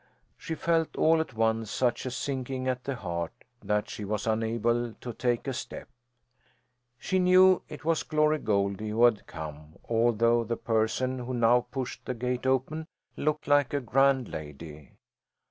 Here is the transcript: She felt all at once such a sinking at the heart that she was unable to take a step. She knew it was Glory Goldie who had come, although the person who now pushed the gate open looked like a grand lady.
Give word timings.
She 0.35 0.55
felt 0.55 0.95
all 0.95 1.21
at 1.21 1.35
once 1.35 1.69
such 1.69 2.07
a 2.07 2.09
sinking 2.09 2.67
at 2.67 2.85
the 2.85 2.95
heart 2.95 3.33
that 3.63 3.87
she 3.87 4.03
was 4.03 4.25
unable 4.25 4.95
to 4.95 5.13
take 5.13 5.47
a 5.47 5.53
step. 5.53 5.87
She 6.97 7.19
knew 7.19 7.61
it 7.69 7.85
was 7.85 8.01
Glory 8.01 8.39
Goldie 8.39 8.89
who 8.89 9.03
had 9.03 9.27
come, 9.27 9.75
although 9.87 10.43
the 10.43 10.57
person 10.57 11.19
who 11.19 11.35
now 11.35 11.67
pushed 11.69 12.03
the 12.03 12.15
gate 12.15 12.47
open 12.47 12.87
looked 13.15 13.47
like 13.47 13.75
a 13.75 13.79
grand 13.79 14.27
lady. 14.27 14.93